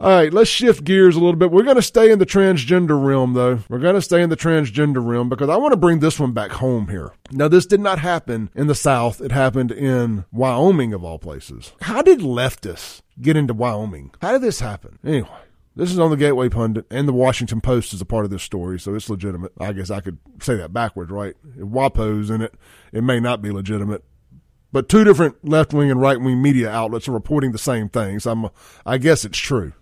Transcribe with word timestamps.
All 0.00 0.08
right, 0.08 0.32
let's 0.32 0.48
shift 0.48 0.84
gears 0.84 1.14
a 1.14 1.18
little 1.18 1.36
bit. 1.36 1.50
We're 1.50 1.62
going 1.62 1.76
to 1.76 1.82
stay 1.82 2.10
in 2.10 2.18
the 2.18 2.24
transgender 2.24 3.04
realm, 3.04 3.34
though. 3.34 3.58
We're 3.68 3.80
going 3.80 3.96
to 3.96 4.00
stay 4.00 4.22
in 4.22 4.30
the 4.30 4.36
transgender 4.36 5.06
realm 5.06 5.28
because 5.28 5.50
I 5.50 5.56
want 5.56 5.72
to 5.72 5.76
bring 5.76 5.98
this 5.98 6.18
one 6.18 6.32
back 6.32 6.52
home 6.52 6.88
here. 6.88 7.12
Now, 7.30 7.48
this 7.48 7.66
did 7.66 7.80
not 7.80 7.98
happen 7.98 8.48
in 8.54 8.66
the 8.66 8.74
South. 8.74 9.20
It 9.20 9.30
happened 9.30 9.70
in 9.70 10.24
Wyoming, 10.32 10.94
of 10.94 11.04
all 11.04 11.18
places. 11.18 11.74
How 11.82 12.00
did 12.00 12.20
leftists 12.20 13.02
get 13.20 13.36
into 13.36 13.52
Wyoming? 13.52 14.12
How 14.22 14.32
did 14.32 14.40
this 14.40 14.60
happen? 14.60 14.98
Anyway. 15.04 15.28
This 15.76 15.92
is 15.92 15.98
on 15.98 16.10
the 16.10 16.16
Gateway 16.16 16.48
Pundit, 16.48 16.86
and 16.90 17.06
the 17.06 17.12
Washington 17.12 17.60
Post 17.60 17.92
is 17.92 18.00
a 18.00 18.06
part 18.06 18.24
of 18.24 18.30
this 18.30 18.42
story, 18.42 18.80
so 18.80 18.94
it's 18.94 19.08
legitimate. 19.08 19.52
I 19.60 19.72
guess 19.72 19.90
I 19.90 20.00
could 20.00 20.18
say 20.42 20.56
that 20.56 20.72
backwards, 20.72 21.10
right? 21.10 21.36
If 21.56 21.68
WAPO's 21.68 22.28
in 22.28 22.40
it, 22.40 22.54
it 22.92 23.04
may 23.04 23.20
not 23.20 23.40
be 23.40 23.50
legitimate. 23.50 24.02
But 24.72 24.88
two 24.88 25.04
different 25.04 25.44
left 25.44 25.72
wing 25.72 25.90
and 25.90 26.00
right 26.00 26.20
wing 26.20 26.40
media 26.40 26.70
outlets 26.70 27.08
are 27.08 27.12
reporting 27.12 27.52
the 27.52 27.58
same 27.58 27.88
things. 27.88 28.24
So 28.24 28.32
I'm, 28.32 28.48
I 28.86 28.98
guess 28.98 29.24
it's 29.24 29.38
true. 29.38 29.72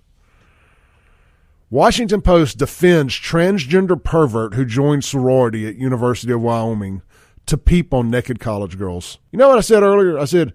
Washington 1.71 2.23
Post 2.23 2.57
defends 2.57 3.15
transgender 3.15 4.03
pervert 4.03 4.55
who 4.55 4.65
joined 4.65 5.05
sorority 5.05 5.67
at 5.67 5.77
University 5.77 6.33
of 6.33 6.41
Wyoming 6.41 7.03
to 7.45 7.59
peep 7.59 7.93
on 7.93 8.09
naked 8.09 8.41
college 8.41 8.79
girls. 8.79 9.19
You 9.33 9.39
know 9.39 9.51
what 9.51 9.59
I 9.59 9.63
said 9.63 9.83
earlier? 9.83 10.19
I 10.19 10.25
said 10.25 10.55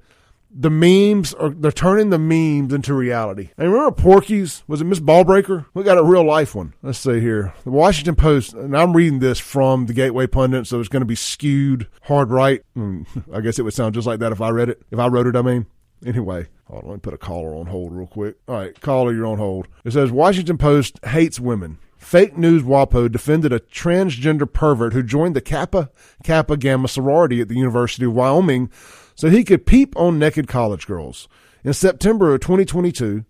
the 0.49 0.71
memes 0.71 1.35
are 1.35 1.49
they're 1.49 1.71
turning 1.71 2.09
the 2.09 2.17
memes 2.17 2.73
into 2.73 2.95
reality. 2.95 3.51
And 3.59 3.71
remember 3.71 3.91
Porky's? 3.91 4.63
Was 4.67 4.81
it 4.81 4.85
Miss 4.85 4.99
Ballbreaker? 4.99 5.67
We 5.75 5.83
got 5.83 5.99
a 5.99 6.03
real 6.03 6.25
life 6.25 6.55
one. 6.55 6.73
Let's 6.81 6.97
see 6.97 7.19
here. 7.19 7.53
The 7.63 7.69
Washington 7.69 8.15
Post, 8.15 8.55
and 8.55 8.75
I'm 8.75 8.93
reading 8.95 9.19
this 9.19 9.37
from 9.37 9.85
the 9.85 9.93
Gateway 9.93 10.25
Pundit, 10.25 10.65
so 10.65 10.79
it's 10.79 10.89
going 10.89 11.01
to 11.01 11.05
be 11.05 11.15
skewed 11.15 11.87
hard 12.03 12.31
right. 12.31 12.63
Hmm, 12.73 13.03
I 13.31 13.41
guess 13.41 13.59
it 13.59 13.63
would 13.63 13.75
sound 13.75 13.93
just 13.93 14.07
like 14.07 14.19
that 14.19 14.31
if 14.31 14.41
I 14.41 14.49
read 14.49 14.69
it. 14.69 14.81
If 14.89 14.97
I 14.97 15.07
wrote 15.07 15.27
it, 15.27 15.35
I 15.35 15.43
mean. 15.43 15.67
Anyway, 16.05 16.47
hold 16.65 16.83
on, 16.83 16.89
let 16.89 16.95
me 16.95 16.99
put 17.01 17.13
a 17.13 17.17
caller 17.17 17.55
on 17.55 17.67
hold 17.67 17.93
real 17.93 18.07
quick. 18.07 18.35
All 18.47 18.55
right, 18.55 18.79
caller, 18.81 19.13
you're 19.13 19.25
on 19.25 19.37
hold. 19.37 19.67
It 19.83 19.91
says 19.91 20.11
Washington 20.11 20.57
Post 20.57 20.99
hates 21.05 21.39
women. 21.39 21.77
Fake 21.97 22.37
News 22.37 22.63
WAPO 22.63 23.11
defended 23.11 23.53
a 23.53 23.59
transgender 23.59 24.51
pervert 24.51 24.91
who 24.93 25.01
joined 25.01 25.35
the 25.35 25.41
Kappa 25.41 25.89
Kappa 26.23 26.57
Gamma 26.57 26.87
sorority 26.89 27.39
at 27.39 27.47
the 27.47 27.55
University 27.55 28.05
of 28.05 28.13
Wyoming 28.13 28.69
so 29.15 29.29
he 29.29 29.43
could 29.43 29.65
peep 29.65 29.95
on 29.95 30.19
naked 30.19 30.47
college 30.47 30.85
girls. 30.85 31.29
In 31.63 31.73
September 31.73 32.33
of 32.33 32.41
2022, 32.41 33.23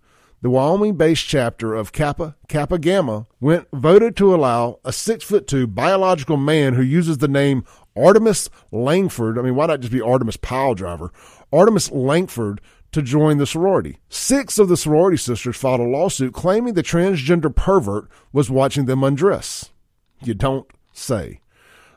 the 0.43 0.49
Wyoming 0.49 0.97
based 0.97 1.25
chapter 1.25 1.73
of 1.73 1.93
Kappa 1.93 2.35
Kappa 2.49 2.77
Gamma 2.77 3.27
went 3.39 3.65
voted 3.71 4.17
to 4.17 4.35
allow 4.35 4.79
a 4.83 4.91
six 4.91 5.23
foot 5.23 5.47
two 5.47 5.65
biological 5.65 6.35
man 6.35 6.73
who 6.73 6.81
uses 6.81 7.19
the 7.19 7.29
name 7.29 7.63
Artemis 7.95 8.49
Langford. 8.69 9.39
I 9.39 9.41
mean, 9.41 9.55
why 9.55 9.67
not 9.67 9.79
just 9.79 9.93
be 9.93 10.01
Artemis 10.01 10.35
Piledriver? 10.35 11.11
Artemis 11.53 11.91
Langford 11.91 12.59
to 12.91 13.01
join 13.01 13.37
the 13.37 13.47
sorority. 13.47 13.99
Six 14.09 14.59
of 14.59 14.67
the 14.67 14.75
sorority 14.75 15.15
sisters 15.15 15.55
filed 15.55 15.79
a 15.79 15.83
lawsuit 15.83 16.33
claiming 16.33 16.73
the 16.73 16.83
transgender 16.83 17.55
pervert 17.55 18.09
was 18.33 18.51
watching 18.51 18.85
them 18.85 19.01
undress. 19.01 19.71
You 20.21 20.33
don't 20.33 20.67
say. 20.91 21.39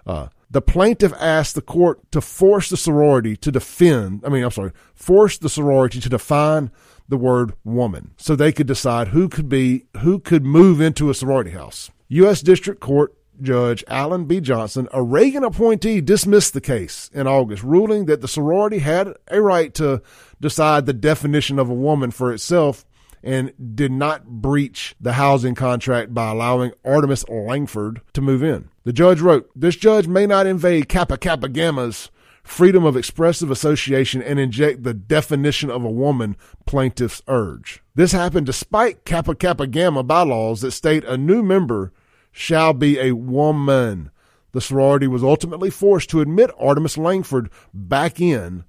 Uh, 0.07 0.29
the 0.49 0.63
plaintiff 0.63 1.13
asked 1.19 1.57
the 1.57 1.63
court 1.63 2.01
to 2.13 2.21
force 2.21 2.71
the 2.71 2.77
sorority 2.77 3.37
to 3.39 3.51
defend, 3.51 4.23
I 4.25 4.29
mean, 4.29 4.45
I'm 4.45 4.53
sorry, 4.53 4.71
force 4.95 5.37
the 5.37 5.49
sorority 5.49 6.01
to 6.01 6.09
define 6.09 6.71
the 7.09 7.17
word 7.17 7.53
woman 7.65 8.13
so 8.17 8.35
they 8.35 8.53
could 8.53 8.67
decide 8.67 9.09
who 9.09 9.29
could 9.29 9.49
be, 9.49 9.87
who 10.01 10.19
could 10.19 10.45
move 10.45 10.81
into 10.81 11.11
a 11.11 11.15
sorority 11.15 11.51
house. 11.51 11.91
U.S. 12.09 12.41
District 12.41 12.81
Court 12.81 13.15
Judge 13.41 13.85
Alan 13.89 14.25
B. 14.25 14.41
Johnson, 14.41 14.89
a 14.93 15.03
Reagan 15.03 15.45
appointee, 15.45 16.01
dismissed 16.01 16.55
the 16.55 16.61
case 16.61 17.11
in 17.13 17.27
August, 17.27 17.63
ruling 17.63 18.07
that 18.07 18.21
the 18.21 18.29
sorority 18.29 18.79
had 18.79 19.13
a 19.29 19.41
right 19.41 19.75
to 19.75 20.03
decide 20.41 20.87
the 20.87 20.93
definition 20.93 21.59
of 21.59 21.69
a 21.69 21.75
woman 21.75 22.11
for 22.11 22.33
itself 22.33 22.85
and 23.23 23.53
did 23.75 23.91
not 23.91 24.27
breach 24.27 24.95
the 25.01 25.15
housing 25.15 25.55
contract 25.55 26.15
by 26.15 26.31
allowing 26.31 26.73
Artemis 26.85 27.29
Langford 27.29 28.01
to 28.13 28.21
move 28.21 28.43
in. 28.43 28.69
The 28.85 28.93
judge 28.93 29.21
wrote, 29.21 29.51
This 29.57 29.77
judge 29.77 30.07
may 30.07 30.27
not 30.27 30.47
invade 30.47 30.89
Kappa 30.89 31.19
Kappa 31.19 31.49
Gamma's 31.49 32.11
freedom 32.47 32.85
of 32.85 32.97
expressive 32.97 33.51
association 33.51 34.23
and 34.23 34.39
inject 34.39 34.83
the 34.83 34.95
definition 34.95 35.69
of 35.69 35.85
a 35.85 35.91
woman, 35.91 36.37
plaintiffs 36.65 37.21
urge. 37.27 37.83
This 37.95 38.13
happened 38.13 38.47
despite 38.47 39.05
Kappa 39.05 39.35
Kappa 39.35 39.67
Gamma 39.67 40.03
bylaws 40.03 40.61
that 40.61 40.71
state 40.71 41.05
a 41.05 41.17
new 41.17 41.43
member 41.43 41.93
shall 42.31 42.73
be 42.73 42.99
a 42.99 43.13
woman. 43.13 44.11
The 44.53 44.61
sorority 44.61 45.09
was 45.09 45.25
ultimately 45.25 45.71
forced 45.71 46.09
to 46.11 46.21
admit 46.21 46.51
Artemis 46.59 46.97
Langford 46.97 47.51
back 47.75 48.21
in 48.21 48.65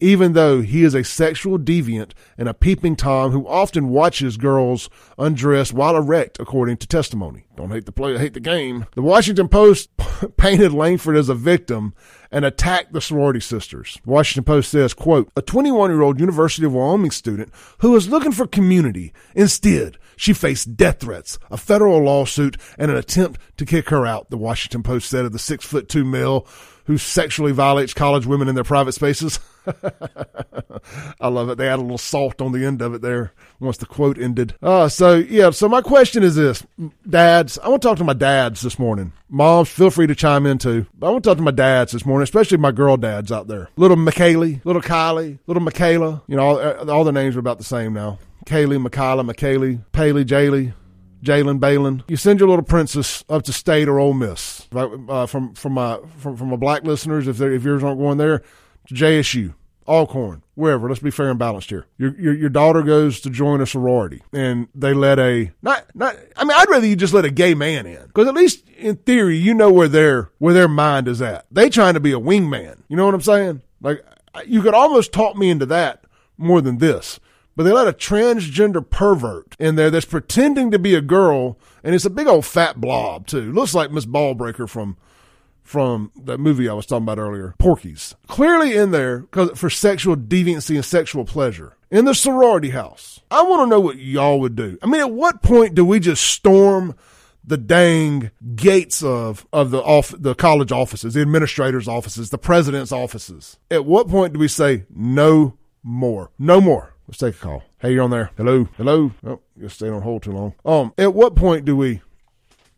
even 0.00 0.32
though 0.32 0.60
he 0.60 0.84
is 0.84 0.94
a 0.94 1.04
sexual 1.04 1.58
deviant 1.58 2.12
and 2.36 2.48
a 2.48 2.54
peeping 2.54 2.96
Tom 2.96 3.32
who 3.32 3.46
often 3.46 3.88
watches 3.88 4.36
girls 4.36 4.88
undressed 5.18 5.72
while 5.72 5.96
erect, 5.96 6.38
according 6.40 6.76
to 6.78 6.86
testimony. 6.86 7.44
Don't 7.56 7.70
hate 7.70 7.86
the 7.86 7.92
play, 7.92 8.16
hate 8.16 8.34
the 8.34 8.40
game. 8.40 8.86
The 8.94 9.02
Washington 9.02 9.48
Post 9.48 9.90
painted 10.36 10.72
Langford 10.72 11.16
as 11.16 11.28
a 11.28 11.34
victim 11.34 11.92
and 12.30 12.44
attacked 12.44 12.92
the 12.92 13.00
sorority 13.00 13.40
sisters. 13.40 13.98
The 14.04 14.10
Washington 14.10 14.44
Post 14.44 14.70
says, 14.70 14.94
quote, 14.94 15.30
a 15.36 15.42
21 15.42 15.90
year 15.90 16.02
old 16.02 16.20
University 16.20 16.66
of 16.66 16.72
Wyoming 16.74 17.10
student 17.10 17.52
who 17.78 17.90
was 17.90 18.08
looking 18.08 18.32
for 18.32 18.46
community. 18.46 19.12
Instead, 19.34 19.98
she 20.16 20.32
faced 20.32 20.76
death 20.76 21.00
threats, 21.00 21.38
a 21.50 21.56
federal 21.56 22.02
lawsuit, 22.02 22.56
and 22.78 22.90
an 22.90 22.96
attempt 22.96 23.40
to 23.56 23.66
kick 23.66 23.88
her 23.88 24.06
out, 24.06 24.30
the 24.30 24.38
Washington 24.38 24.82
Post 24.82 25.08
said 25.08 25.24
of 25.24 25.32
the 25.32 25.38
six 25.38 25.64
foot 25.64 25.88
two 25.88 26.04
male 26.04 26.46
who 26.84 26.96
sexually 26.96 27.52
violates 27.52 27.92
college 27.92 28.24
women 28.24 28.48
in 28.48 28.54
their 28.54 28.64
private 28.64 28.92
spaces. 28.92 29.38
I 31.20 31.28
love 31.28 31.50
it. 31.50 31.58
They 31.58 31.68
add 31.68 31.78
a 31.78 31.82
little 31.82 31.98
salt 31.98 32.40
on 32.40 32.52
the 32.52 32.64
end 32.64 32.82
of 32.82 32.94
it 32.94 33.02
there 33.02 33.32
once 33.60 33.76
the 33.76 33.86
quote 33.86 34.18
ended. 34.18 34.54
Uh, 34.62 34.88
so, 34.88 35.16
yeah, 35.16 35.50
so 35.50 35.68
my 35.68 35.82
question 35.82 36.22
is 36.22 36.36
this 36.36 36.64
Dads, 37.08 37.58
I 37.58 37.68
want 37.68 37.82
to 37.82 37.88
talk 37.88 37.98
to 37.98 38.04
my 38.04 38.12
dads 38.12 38.60
this 38.60 38.78
morning. 38.78 39.12
Moms, 39.28 39.68
feel 39.68 39.90
free 39.90 40.06
to 40.06 40.14
chime 40.14 40.46
in 40.46 40.58
too. 40.58 40.86
But 40.94 41.08
I 41.08 41.10
want 41.10 41.24
to 41.24 41.30
talk 41.30 41.38
to 41.38 41.42
my 41.42 41.50
dads 41.50 41.92
this 41.92 42.06
morning, 42.06 42.22
especially 42.22 42.58
my 42.58 42.72
girl 42.72 42.96
dads 42.96 43.30
out 43.30 43.48
there. 43.48 43.68
Little 43.76 43.96
McKaylee, 43.96 44.64
little 44.64 44.82
Kylie, 44.82 45.38
little 45.46 45.62
Michaela. 45.62 46.22
You 46.26 46.36
know, 46.36 46.42
all, 46.42 46.90
all 46.90 47.04
the 47.04 47.12
names 47.12 47.36
are 47.36 47.40
about 47.40 47.58
the 47.58 47.64
same 47.64 47.92
now. 47.92 48.18
Kaylee, 48.46 48.80
Michaela, 48.80 49.24
McKaylee, 49.24 49.84
Paley, 49.92 50.24
Jaylee. 50.24 50.72
Jalen 51.22 51.58
Balin. 51.58 52.04
You 52.08 52.16
send 52.16 52.38
your 52.38 52.48
little 52.48 52.64
princess 52.64 53.24
up 53.28 53.42
to 53.44 53.52
state 53.52 53.88
or 53.88 53.98
Ole 53.98 54.14
Miss. 54.14 54.68
Uh, 54.72 55.26
from 55.26 55.54
from 55.54 55.72
my 55.72 55.98
from 56.18 56.36
from 56.36 56.48
my 56.48 56.56
black 56.56 56.84
listeners, 56.84 57.26
if 57.26 57.40
if 57.40 57.64
yours 57.64 57.82
aren't 57.82 57.98
going 57.98 58.18
there, 58.18 58.42
to 58.86 58.94
JSU, 58.94 59.54
Alcorn, 59.88 60.42
wherever. 60.54 60.88
Let's 60.88 61.00
be 61.00 61.10
fair 61.10 61.30
and 61.30 61.38
balanced 61.38 61.70
here. 61.70 61.86
Your, 61.96 62.14
your 62.20 62.34
your 62.34 62.48
daughter 62.50 62.82
goes 62.82 63.20
to 63.20 63.30
join 63.30 63.60
a 63.60 63.66
sorority, 63.66 64.22
and 64.32 64.68
they 64.74 64.92
let 64.92 65.18
a 65.18 65.50
not 65.62 65.86
not. 65.94 66.16
I 66.36 66.44
mean, 66.44 66.56
I'd 66.56 66.68
rather 66.68 66.86
you 66.86 66.94
just 66.94 67.14
let 67.14 67.24
a 67.24 67.30
gay 67.30 67.54
man 67.54 67.86
in 67.86 68.06
because 68.06 68.28
at 68.28 68.34
least 68.34 68.68
in 68.76 68.96
theory, 68.96 69.36
you 69.36 69.54
know 69.54 69.72
where 69.72 69.88
their 69.88 70.30
where 70.38 70.54
their 70.54 70.68
mind 70.68 71.08
is 71.08 71.22
at. 71.22 71.46
They 71.50 71.70
trying 71.70 71.94
to 71.94 72.00
be 72.00 72.12
a 72.12 72.20
wingman. 72.20 72.82
You 72.88 72.96
know 72.96 73.06
what 73.06 73.14
I'm 73.14 73.22
saying? 73.22 73.62
Like 73.80 74.04
you 74.46 74.62
could 74.62 74.74
almost 74.74 75.12
talk 75.12 75.36
me 75.36 75.50
into 75.50 75.66
that 75.66 76.04
more 76.36 76.60
than 76.60 76.78
this 76.78 77.18
but 77.58 77.64
they 77.64 77.72
let 77.72 77.88
a 77.88 77.92
transgender 77.92 78.88
pervert 78.88 79.56
in 79.58 79.74
there 79.74 79.90
that's 79.90 80.06
pretending 80.06 80.70
to 80.70 80.78
be 80.78 80.94
a 80.94 81.00
girl, 81.00 81.58
and 81.82 81.92
it's 81.92 82.04
a 82.04 82.10
big 82.10 82.28
old 82.28 82.46
fat 82.46 82.80
blob 82.80 83.26
too. 83.26 83.52
Looks 83.52 83.74
like 83.74 83.90
Miss 83.90 84.06
Ballbreaker 84.06 84.68
from 84.68 84.96
from 85.68 86.10
that 86.16 86.38
movie 86.38 86.68
I 86.68 86.72
was 86.72 86.86
talking 86.86 87.04
about 87.04 87.18
earlier, 87.18 87.54
Porky's. 87.58 88.14
Clearly 88.26 88.74
in 88.74 88.90
there 88.90 89.26
for 89.54 89.68
sexual 89.68 90.16
deviancy 90.16 90.74
and 90.74 90.84
sexual 90.84 91.24
pleasure 91.24 91.76
in 91.90 92.06
the 92.06 92.14
sorority 92.14 92.70
house. 92.70 93.20
I 93.30 93.42
want 93.42 93.62
to 93.62 93.66
know 93.66 93.80
what 93.80 93.98
y'all 93.98 94.40
would 94.40 94.56
do. 94.56 94.78
I 94.82 94.86
mean, 94.86 95.00
at 95.00 95.10
what 95.10 95.42
point 95.42 95.74
do 95.74 95.84
we 95.84 96.00
just 96.00 96.24
storm? 96.24 96.94
the 97.44 97.56
dang 97.56 98.30
gates 98.56 99.02
of 99.02 99.46
of 99.54 99.70
the 99.70 99.78
off 99.78 100.14
the 100.18 100.34
college 100.34 100.70
offices, 100.70 101.14
the 101.14 101.22
administrators' 101.22 101.88
offices, 101.88 102.28
the 102.28 102.36
president's 102.36 102.92
offices. 102.92 103.56
At 103.70 103.86
what 103.86 104.06
point 104.06 104.34
do 104.34 104.38
we 104.38 104.48
say 104.48 104.84
no 104.94 105.56
more? 105.82 106.30
No 106.38 106.60
more. 106.60 106.94
Let's 107.06 107.16
take 107.16 107.36
a 107.36 107.38
call. 107.38 107.62
Hey, 107.78 107.94
you're 107.94 108.04
on 108.04 108.10
there. 108.10 108.32
Hello, 108.36 108.68
hello. 108.76 109.12
Oh, 109.26 109.40
you 109.56 109.70
stayed 109.70 109.92
on 109.92 110.02
hold 110.02 110.24
too 110.24 110.32
long. 110.32 110.54
Um, 110.62 110.92
at 110.98 111.14
what 111.14 111.36
point 111.36 111.64
do 111.64 111.74
we 111.74 112.02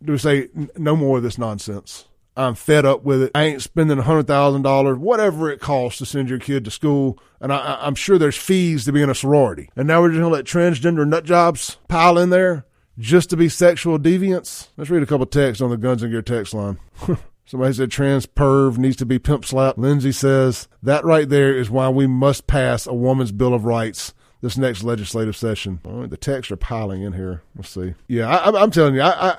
do 0.05 0.13
we 0.13 0.19
say 0.19 0.49
no 0.77 0.95
more 0.95 1.17
of 1.17 1.25
this 1.25 1.37
nonsense? 1.37 2.07
I'm 2.37 2.55
fed 2.55 2.87
up 2.87 3.03
with 3.05 3.23
it. 3.23 3.31
I 3.35 3.45
ain't 3.45 3.63
spending 3.63 3.99
a 3.99 4.03
hundred 4.03 4.27
thousand 4.27 4.63
dollars, 4.63 4.99
whatever 4.99 5.51
it 5.51 5.61
costs 5.61 5.99
to 5.99 6.07
send 6.07 6.31
your 6.31 6.39
kid 6.39 6.65
to 6.65 6.71
school, 6.71 7.19
and 7.41 7.53
I, 7.53 7.87
am 7.87 7.95
sure 7.95 8.19
there's 8.19 8.37
fees 8.37 8.85
to 8.85 8.93
be 8.93 9.03
in 9.03 9.11
a 9.11 9.15
sorority. 9.15 9.69
And 9.77 9.89
now 9.89 10.01
we're 10.01 10.11
just 10.11 10.21
gonna 10.21 10.33
let 10.33 10.45
transgender 10.45 11.07
nut 11.07 11.25
jobs 11.25 11.79
pile 11.89 12.19
in 12.19 12.31
there 12.31 12.67
just 12.99 13.31
to 13.31 13.37
be 13.37 13.49
sexual 13.49 13.99
deviants. 13.99 14.69
Let's 14.77 14.91
read 14.91 15.03
a 15.03 15.07
couple 15.07 15.27
texts 15.27 15.61
on 15.61 15.71
the 15.71 15.77
Guns 15.77 16.03
and 16.03 16.13
Gear 16.13 16.23
text 16.23 16.55
line. 16.55 16.79
Somebody 17.47 17.75
said 17.75 17.91
trans 17.91 18.27
perv 18.27 18.79
needs 18.79 18.97
to 18.97 19.07
be 19.07 19.19
pimp 19.19 19.45
slapped. 19.45 19.77
Lindsay 19.77 20.13
says 20.13 20.69
that 20.83 21.05
right 21.05 21.29
there 21.29 21.53
is 21.53 21.69
why 21.69 21.89
we 21.89 22.07
must 22.07 22.47
pass 22.47 22.87
a 22.87 22.95
woman's 22.95 23.33
bill 23.33 23.55
of 23.55 23.65
rights 23.65 24.15
this 24.41 24.57
next 24.57 24.83
legislative 24.83 25.37
session. 25.37 25.81
All 25.85 26.01
right, 26.01 26.11
the 26.11 26.17
texts 26.17 26.51
are 26.53 26.57
piling 26.57 27.03
in 27.03 27.13
here. 27.13 27.43
Let's 27.57 27.71
see. 27.71 27.95
Yeah, 28.09 28.29
I, 28.29 28.63
am 28.63 28.71
telling 28.71 28.95
you, 28.95 29.03
I, 29.03 29.37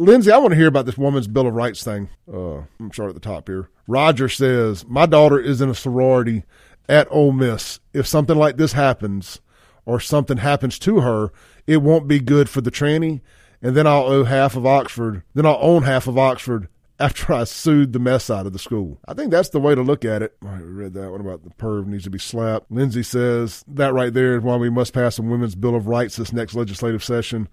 Lindsay, 0.00 0.32
I 0.32 0.38
want 0.38 0.52
to 0.52 0.56
hear 0.56 0.66
about 0.66 0.86
this 0.86 0.96
woman's 0.96 1.28
Bill 1.28 1.46
of 1.46 1.52
Rights 1.52 1.84
thing. 1.84 2.08
Uh, 2.32 2.62
I'm 2.80 2.90
sorry 2.90 3.10
at 3.10 3.14
the 3.14 3.20
top 3.20 3.48
here. 3.48 3.68
Roger 3.86 4.30
says, 4.30 4.86
My 4.88 5.04
daughter 5.04 5.38
is 5.38 5.60
in 5.60 5.68
a 5.68 5.74
sorority 5.74 6.44
at 6.88 7.06
Ole 7.10 7.32
Miss. 7.32 7.80
If 7.92 8.06
something 8.06 8.36
like 8.36 8.56
this 8.56 8.72
happens, 8.72 9.40
or 9.84 10.00
something 10.00 10.38
happens 10.38 10.78
to 10.78 11.00
her, 11.00 11.32
it 11.66 11.82
won't 11.82 12.08
be 12.08 12.18
good 12.18 12.48
for 12.48 12.62
the 12.62 12.70
tranny. 12.70 13.20
And 13.60 13.76
then 13.76 13.86
I'll 13.86 14.04
owe 14.04 14.24
half 14.24 14.56
of 14.56 14.64
Oxford. 14.64 15.22
Then 15.34 15.44
I'll 15.44 15.58
own 15.60 15.82
half 15.82 16.06
of 16.06 16.16
Oxford 16.16 16.68
after 16.98 17.34
I 17.34 17.44
sued 17.44 17.92
the 17.92 17.98
mess 17.98 18.30
out 18.30 18.46
of 18.46 18.54
the 18.54 18.58
school. 18.58 19.00
I 19.06 19.12
think 19.12 19.30
that's 19.30 19.50
the 19.50 19.60
way 19.60 19.74
to 19.74 19.82
look 19.82 20.06
at 20.06 20.22
it. 20.22 20.34
I 20.42 20.60
read 20.60 20.94
that. 20.94 21.10
What 21.10 21.20
about 21.20 21.44
the 21.44 21.50
perv 21.50 21.86
needs 21.86 22.04
to 22.04 22.10
be 22.10 22.18
slapped? 22.18 22.70
Lindsay 22.70 23.02
says 23.02 23.66
that 23.68 23.92
right 23.92 24.14
there 24.14 24.38
is 24.38 24.42
why 24.42 24.56
we 24.56 24.70
must 24.70 24.94
pass 24.94 25.18
a 25.18 25.22
women's 25.22 25.56
bill 25.56 25.74
of 25.74 25.88
rights 25.88 26.16
this 26.16 26.32
next 26.32 26.54
legislative 26.54 27.04
session. 27.04 27.48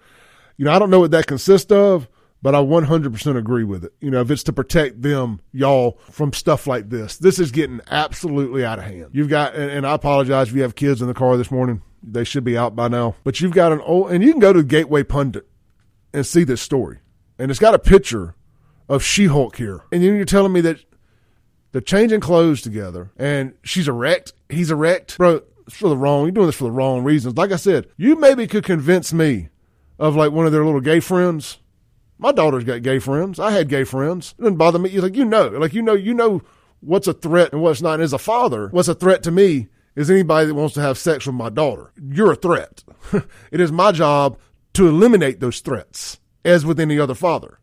You 0.56 0.64
know, 0.64 0.72
I 0.72 0.80
don't 0.80 0.90
know 0.90 1.02
what 1.02 1.12
that 1.12 1.28
consists 1.28 1.72
of, 1.74 2.08
but 2.42 2.56
I 2.56 2.60
100% 2.60 3.38
agree 3.38 3.64
with 3.64 3.84
it. 3.84 3.94
You 4.00 4.12
know, 4.12 4.22
if 4.22 4.32
it's 4.32 4.44
to 4.44 4.54
protect 4.54 5.02
them, 5.02 5.42
y'all, 5.52 6.00
from 6.12 6.34
stuff 6.34 6.68
like 6.68 6.90
this, 6.90 7.18
this 7.18 7.40
is 7.40 7.52
getting 7.52 7.82
absolutely 7.90 8.64
out 8.64 8.80
of 8.80 8.86
hand. 8.86 9.10
You've 9.12 9.30
got, 9.30 9.56
and, 9.56 9.72
and 9.72 9.88
I 9.88 9.94
apologize 9.94 10.50
if 10.50 10.56
you 10.56 10.62
have 10.62 10.76
kids 10.76 11.02
in 11.02 11.08
the 11.08 11.14
car 11.14 11.38
this 11.38 11.52
morning. 11.52 11.82
They 12.04 12.24
should 12.24 12.44
be 12.44 12.58
out 12.58 12.76
by 12.76 12.88
now. 12.88 13.16
But 13.24 13.42
you've 13.42 13.54
got 13.54 13.72
an 13.72 13.82
old, 13.82 14.12
and 14.12 14.24
you 14.24 14.32
can 14.32 14.40
go 14.40 14.54
to 14.54 14.64
Gateway 14.64 15.04
Pundit 15.04 15.48
and 16.14 16.26
see 16.26 16.44
this 16.44 16.62
story. 16.62 17.00
And 17.40 17.52
it's 17.52 17.60
got 17.60 17.74
a 17.74 17.80
picture 17.80 18.36
of 18.88 19.04
She 19.04 19.26
Hulk 19.26 19.58
here. 19.58 19.84
And 19.92 20.04
then 20.04 20.16
you're 20.16 20.26
telling 20.26 20.54
me 20.54 20.62
that 20.62 20.84
they're 21.72 21.82
changing 21.82 22.22
clothes 22.22 22.62
together 22.62 23.12
and 23.18 23.54
she's 23.64 23.88
erect, 23.88 24.34
he's 24.50 24.72
erect. 24.72 25.18
Bro, 25.18 25.42
it's 25.66 25.76
for 25.76 25.90
the 25.90 25.98
wrong, 25.98 26.24
you're 26.24 26.32
doing 26.32 26.48
this 26.48 26.56
for 26.56 26.64
the 26.64 26.72
wrong 26.72 27.04
reasons. 27.04 27.38
Like 27.38 27.52
I 27.52 27.58
said, 27.58 27.88
you 27.98 28.16
maybe 28.16 28.48
could 28.48 28.64
convince 28.64 29.14
me 29.14 29.50
of 30.00 30.16
like 30.16 30.32
one 30.32 30.46
of 30.46 30.52
their 30.52 30.66
little 30.66 30.82
gay 30.82 31.00
friends. 31.00 31.60
My 32.18 32.32
daughter's 32.32 32.64
got 32.64 32.82
gay 32.82 33.00
friends. 33.00 33.40
I 33.40 33.52
had 33.52 33.70
gay 33.70 33.84
friends. 33.84 34.34
It 34.38 34.44
didn't 34.44 34.58
bother 34.58 34.80
me. 34.80 34.90
You're 34.90 35.04
like, 35.04 35.16
you 35.16 35.26
know, 35.26 35.48
like, 35.50 35.74
you 35.74 35.82
know, 35.82 35.94
you 35.94 36.14
know 36.14 36.42
what's 36.80 37.08
a 37.08 37.14
threat 37.14 37.54
and 37.54 37.62
what's 37.62 37.82
not. 37.82 37.96
And 37.96 38.04
as 38.04 38.14
a 38.14 38.18
father, 38.18 38.70
what's 38.70 38.88
a 38.88 38.96
threat 38.96 39.24
to 39.24 39.32
me 39.32 39.68
is 39.96 40.10
anybody 40.10 40.48
that 40.48 40.56
wants 40.56 40.74
to 40.76 40.82
have 40.82 40.98
sex 40.98 41.26
with 41.26 41.36
my 41.36 41.50
daughter. 41.50 41.92
You're 42.02 42.34
a 42.34 42.36
threat. 42.36 42.84
it 43.52 43.60
is 43.60 43.72
my 43.72 43.92
job 43.92 44.38
to 44.74 44.88
eliminate 44.88 45.40
those 45.40 45.60
threats 45.60 46.20
as 46.46 46.66
with 46.66 46.80
any 46.80 47.00
other 47.00 47.16
father. 47.16 47.60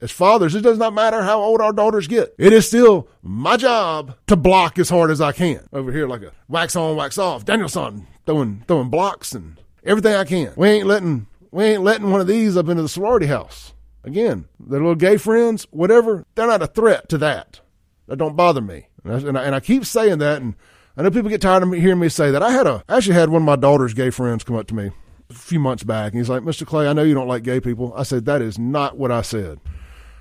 As 0.00 0.10
fathers, 0.10 0.54
it 0.54 0.60
does 0.60 0.76
not 0.76 0.92
matter 0.92 1.22
how 1.22 1.40
old 1.40 1.60
our 1.60 1.72
daughters 1.72 2.06
get. 2.06 2.34
It 2.38 2.52
is 2.52 2.66
still 2.68 3.08
my 3.22 3.56
job 3.56 4.14
to 4.26 4.36
block 4.36 4.78
as 4.78 4.90
hard 4.90 5.10
as 5.10 5.22
I 5.22 5.32
can. 5.32 5.60
Over 5.72 5.90
here, 5.90 6.06
like 6.06 6.22
a 6.22 6.32
wax 6.48 6.76
on, 6.76 6.96
wax 6.96 7.16
off. 7.16 7.46
Daniel-san 7.46 8.06
throwing 8.26 8.64
throwing 8.68 8.90
blocks 8.90 9.32
and 9.32 9.58
everything 9.84 10.14
I 10.14 10.24
can. 10.24 10.52
We 10.56 10.68
ain't 10.68 10.86
letting 10.86 11.26
we 11.50 11.64
ain't 11.64 11.82
letting 11.82 12.10
one 12.10 12.20
of 12.20 12.26
these 12.26 12.56
up 12.56 12.68
into 12.68 12.82
the 12.82 12.88
sorority 12.88 13.26
house. 13.26 13.72
Again, 14.06 14.46
their 14.60 14.78
little 14.78 14.94
gay 14.94 15.16
friends, 15.16 15.66
whatever, 15.70 16.24
they're 16.36 16.46
not 16.46 16.62
a 16.62 16.68
threat 16.68 17.08
to 17.08 17.18
that. 17.18 17.60
That 18.06 18.16
don't 18.16 18.36
bother 18.36 18.60
me. 18.60 18.86
And 19.04 19.12
I, 19.12 19.28
and 19.28 19.38
I, 19.38 19.42
and 19.42 19.54
I 19.54 19.60
keep 19.60 19.84
saying 19.84 20.18
that, 20.18 20.40
and 20.40 20.54
I 20.96 21.02
know 21.02 21.10
people 21.10 21.28
get 21.28 21.40
tired 21.40 21.64
of 21.64 21.68
me 21.68 21.80
hearing 21.80 21.98
me 21.98 22.08
say 22.08 22.30
that. 22.30 22.42
I 22.42 22.52
had 22.52 22.68
a, 22.68 22.84
I 22.88 22.96
actually 22.96 23.16
had 23.16 23.30
one 23.30 23.42
of 23.42 23.46
my 23.46 23.56
daughter's 23.56 23.94
gay 23.94 24.10
friends 24.10 24.44
come 24.44 24.56
up 24.56 24.68
to 24.68 24.74
me 24.74 24.92
a 25.28 25.34
few 25.34 25.58
months 25.58 25.82
back, 25.82 26.12
and 26.12 26.20
he's 26.20 26.28
like, 26.28 26.42
"Mr. 26.42 26.64
Clay, 26.64 26.86
I 26.86 26.92
know 26.92 27.02
you 27.02 27.14
don't 27.14 27.26
like 27.26 27.42
gay 27.42 27.60
people." 27.60 27.92
I 27.96 28.04
said, 28.04 28.26
"That 28.26 28.42
is 28.42 28.58
not 28.58 28.96
what 28.96 29.10
I 29.10 29.22
said." 29.22 29.60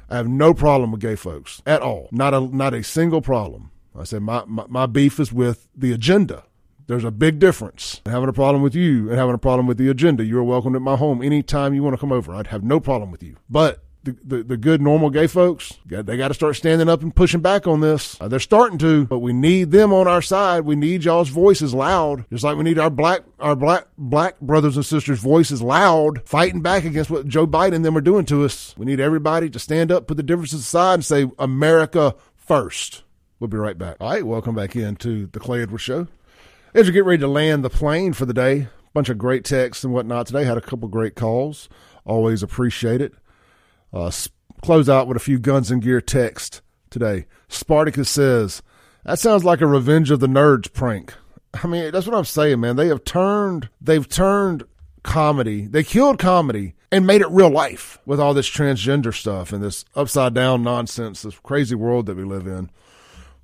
I 0.09 0.17
have 0.17 0.27
no 0.27 0.53
problem 0.53 0.91
with 0.91 1.01
gay 1.01 1.15
folks 1.15 1.61
at 1.65 1.81
all. 1.81 2.09
Not 2.11 2.33
a 2.33 2.41
not 2.41 2.73
a 2.73 2.83
single 2.83 3.21
problem. 3.21 3.71
I 3.97 4.03
said 4.03 4.23
my, 4.23 4.43
my, 4.45 4.65
my 4.67 4.85
beef 4.87 5.19
is 5.19 5.31
with 5.31 5.67
the 5.75 5.93
agenda. 5.93 6.43
There's 6.87 7.03
a 7.03 7.11
big 7.11 7.39
difference. 7.39 8.01
Having 8.05 8.29
a 8.29 8.33
problem 8.33 8.61
with 8.61 8.75
you 8.75 9.09
and 9.09 9.17
having 9.17 9.33
a 9.33 9.39
problem 9.39 9.65
with 9.65 9.77
the 9.77 9.89
agenda. 9.89 10.23
You 10.23 10.37
are 10.37 10.43
welcome 10.43 10.75
at 10.75 10.81
my 10.81 10.95
home 10.95 11.23
anytime 11.23 11.73
you 11.73 11.81
want 11.81 11.95
to 11.95 11.99
come 11.99 12.11
over. 12.11 12.33
I'd 12.33 12.47
have 12.47 12.63
no 12.63 12.79
problem 12.79 13.11
with 13.11 13.23
you. 13.23 13.37
But 13.49 13.83
the, 14.03 14.15
the, 14.23 14.43
the 14.43 14.57
good 14.57 14.83
normal 14.83 15.09
gay 15.09 15.25
folks, 15.25 15.73
they 15.87 16.15
got 16.15 16.27
to 16.27 16.35
start 16.35 16.55
standing 16.55 16.87
up 16.87 17.01
and 17.01 17.15
pushing 17.15 17.41
back 17.41 17.65
on 17.65 17.81
this. 17.81 18.21
Uh, 18.21 18.27
they're 18.27 18.39
starting 18.39 18.77
to, 18.77 19.05
but 19.05 19.19
we 19.19 19.33
need 19.33 19.71
them 19.71 19.91
on 19.91 20.07
our 20.07 20.21
side. 20.21 20.61
We 20.61 20.75
need 20.75 21.03
y'all's 21.03 21.29
voices 21.29 21.73
loud, 21.73 22.25
just 22.29 22.43
like 22.43 22.55
we 22.55 22.63
need 22.63 22.77
our 22.77 22.91
black 22.91 23.23
our 23.39 23.55
black 23.55 23.87
black 23.97 24.39
brothers 24.39 24.75
and 24.75 24.85
sisters' 24.85 25.19
voices 25.19 25.61
loud, 25.63 26.21
fighting 26.27 26.61
back 26.61 26.85
against 26.85 27.09
what 27.09 27.27
Joe 27.27 27.47
Biden 27.47 27.75
and 27.75 27.85
them 27.85 27.97
are 27.97 28.01
doing 28.01 28.25
to 28.25 28.45
us. 28.45 28.75
We 28.77 28.85
need 28.85 28.99
everybody 28.99 29.49
to 29.49 29.57
stand 29.57 29.91
up, 29.91 30.05
put 30.05 30.17
the 30.17 30.23
differences 30.23 30.61
aside, 30.61 30.93
and 30.93 31.05
say 31.05 31.31
America 31.39 32.15
first. 32.35 33.03
We'll 33.39 33.47
be 33.47 33.57
right 33.57 33.77
back. 33.77 33.97
All 33.99 34.11
right, 34.11 34.25
welcome 34.25 34.53
back 34.53 34.75
into 34.75 35.27
the 35.27 35.39
Clay 35.39 35.63
Edwards 35.63 35.83
Show. 35.83 36.07
As 36.75 36.87
we 36.87 36.91
get 36.91 37.05
ready 37.05 37.21
to 37.21 37.27
land 37.29 37.63
the 37.63 37.69
plane 37.69 38.11
for 38.11 38.25
the 38.25 38.33
day, 38.33 38.67
bunch 38.93 39.07
of 39.07 39.17
great 39.17 39.45
texts 39.45 39.85
and 39.85 39.93
whatnot 39.93 40.27
today. 40.27 40.43
Had 40.43 40.57
a 40.57 40.61
couple 40.61 40.89
great 40.89 41.15
calls. 41.15 41.69
Always 42.03 42.43
appreciate 42.43 42.99
it. 42.99 43.13
Uh, 43.93 44.11
close 44.61 44.89
out 44.89 45.07
with 45.07 45.15
a 45.15 45.21
few 45.21 45.39
guns 45.39 45.71
and 45.71 45.81
gear 45.81 46.01
text 46.01 46.61
today. 46.89 47.27
Spartacus 47.47 48.09
says, 48.09 48.61
That 49.05 49.19
sounds 49.19 49.45
like 49.45 49.61
a 49.61 49.67
Revenge 49.67 50.11
of 50.11 50.19
the 50.19 50.27
Nerds 50.27 50.71
prank. 50.73 51.13
I 51.53 51.65
mean, 51.65 51.91
that's 51.91 52.07
what 52.07 52.17
I'm 52.17 52.25
saying, 52.25 52.59
man. 52.59 52.75
They 52.75 52.87
have 52.87 53.05
turned, 53.05 53.69
they've 53.79 54.09
turned 54.09 54.65
comedy, 55.01 55.67
they 55.67 55.85
killed 55.85 56.19
comedy 56.19 56.73
and 56.91 57.07
made 57.07 57.21
it 57.21 57.29
real 57.29 57.49
life 57.49 57.99
with 58.05 58.19
all 58.19 58.33
this 58.33 58.49
transgender 58.49 59.13
stuff 59.13 59.53
and 59.53 59.63
this 59.63 59.85
upside 59.95 60.33
down 60.33 60.61
nonsense, 60.61 61.21
this 61.21 61.39
crazy 61.39 61.75
world 61.75 62.05
that 62.07 62.17
we 62.17 62.25
live 62.25 62.47
in. 62.47 62.69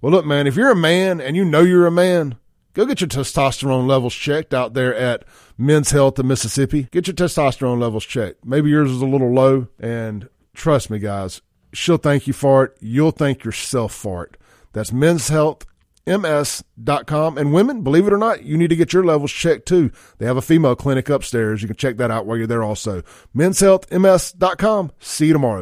Well, 0.01 0.12
look, 0.12 0.25
man, 0.25 0.48
if 0.48 0.57
you're 0.57 0.72
a 0.72 0.75
man 0.75 1.22
and 1.22 1.38
you 1.38 1.45
know 1.45 1.62
you're 1.62 1.88
a 1.88 1.92
man, 1.92 2.36
go 2.74 2.86
get 2.86 3.02
your 3.02 3.08
testosterone 3.08 3.88
levels 3.88 4.14
checked 4.14 4.54
out 4.54 4.74
there 4.74 4.96
at 4.96 5.24
Men's 5.58 5.92
Health 5.92 6.20
in 6.20 6.28
Mississippi. 6.28 6.88
Get 6.92 7.08
your 7.08 7.16
testosterone 7.16 7.80
levels 7.80 8.06
checked. 8.06 8.46
Maybe 8.46 8.70
yours 8.70 8.92
is 8.92 9.02
a 9.02 9.06
little 9.06 9.34
low, 9.34 9.68
and 9.80 10.30
trust 10.54 10.90
me, 10.90 11.00
guys, 11.00 11.42
she'll 11.74 11.98
thank 11.98 12.28
you 12.28 12.34
for 12.34 12.66
it. 12.66 12.78
You'll 12.80 13.12
thank 13.12 13.44
yourself 13.44 13.94
for 13.94 14.26
it. 14.26 14.38
That's 14.74 14.92
Men's 14.92 15.30
Health 15.30 15.66
ms.com 16.08 17.38
and 17.38 17.54
women 17.54 17.84
believe 17.84 18.08
it 18.08 18.14
or 18.14 18.18
not 18.18 18.44
you 18.44 18.58
need 18.58 18.70
to 18.70 18.76
get 18.76 18.92
your 18.92 19.04
levels 19.04 19.32
checked 19.32 19.68
too 19.68 19.92
they 20.18 20.26
have 20.26 20.38
a 20.38 20.42
female 20.42 20.76
clinic 20.76 21.10
upstairs 21.10 21.62
you 21.62 21.68
can 21.68 21.78
check 21.78 21.98
that 21.98 22.10
out 22.10 22.26
while 22.26 22.38
you're 22.38 22.48
there 22.48 22.64
also 22.64 23.04
men's 23.34 23.60
health 23.60 23.92
ms.com 23.92 24.92
see 25.00 25.28
you 25.28 25.34
tomorrow 25.34 25.60